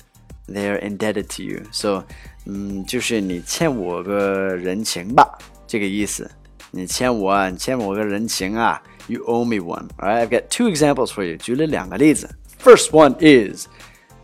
[0.49, 1.67] They're indebted to you.
[1.73, 2.05] So,
[2.45, 6.31] 嗯，就是你欠我个人情吧，这个意思。
[6.71, 8.81] 你欠我啊，你欠我个人情啊。
[9.09, 9.89] You owe me one.
[9.99, 11.37] Alright, I've got two examples for you.
[11.37, 12.29] 举了两个例子。
[12.63, 13.67] First one is,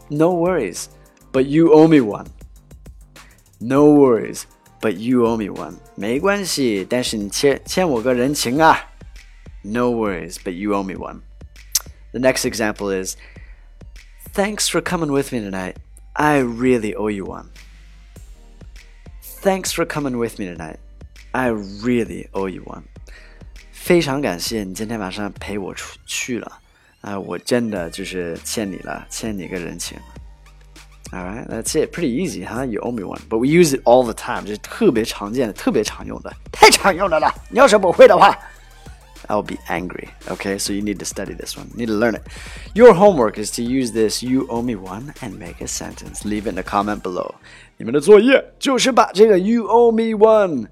[0.08, 0.86] no worries,
[1.32, 2.26] but you owe me one.
[3.58, 4.42] No worries,
[4.80, 5.74] but you owe me one.
[5.94, 8.78] 没关系，但是你欠欠我个人情啊。
[9.66, 11.22] no worries, but you owe me one.
[12.12, 13.16] The next example is
[14.34, 15.76] Thanks for coming with me tonight.
[16.16, 17.50] I really owe you one.
[19.42, 20.78] Thanks for coming with me tonight.
[21.34, 22.84] I really owe you one.
[23.72, 26.46] 非常感谢你今天晚上陪我出去了，
[27.02, 29.98] 啊、呃，我真的就是欠你了，欠你个人情。
[31.10, 31.92] All right, that's it.
[31.92, 32.64] Pretty easy, huh?
[32.64, 33.20] You owe me one.
[33.28, 34.46] But we use it all the time.
[34.46, 37.34] 这是特别常见的、特别常用的，太常用的了。
[37.50, 38.38] 你要是不会的话。
[39.28, 40.10] I'll be angry.
[40.28, 41.68] Okay, so you need to study this one.
[41.72, 42.22] You need to learn it.
[42.74, 46.24] Your homework is to use this you owe me one and make a sentence.
[46.24, 47.34] Leave it in a comment below.
[47.76, 50.66] 你们的作业就是把这个 you owe me one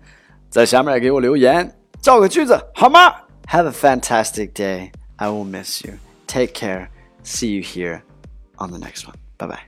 [0.48, 3.14] 在下面给我留言，造个句子好吗？
[3.46, 4.90] Have a fantastic day.
[5.16, 5.94] I will miss you.
[6.26, 6.88] Take care.
[7.22, 8.02] See you here
[8.56, 9.16] on the next one.
[9.38, 9.60] Bye bye.